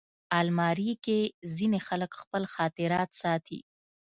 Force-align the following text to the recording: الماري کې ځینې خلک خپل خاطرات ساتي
الماري 0.39 0.91
کې 1.05 1.19
ځینې 1.55 1.79
خلک 1.87 2.11
خپل 2.21 2.43
خاطرات 2.55 3.09
ساتي 3.21 3.59